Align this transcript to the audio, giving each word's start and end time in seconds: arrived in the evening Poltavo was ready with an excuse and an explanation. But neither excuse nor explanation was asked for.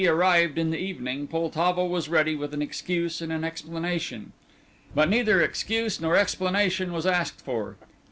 arrived 0.07 0.57
in 0.57 0.71
the 0.71 0.79
evening 0.79 1.27
Poltavo 1.27 1.85
was 1.85 2.09
ready 2.09 2.35
with 2.35 2.55
an 2.55 2.61
excuse 2.63 3.21
and 3.21 3.31
an 3.31 3.43
explanation. 3.43 4.33
But 4.95 5.09
neither 5.09 5.43
excuse 5.43 6.01
nor 6.01 6.15
explanation 6.17 6.91
was 6.91 7.05
asked 7.05 7.39
for. 7.45 7.77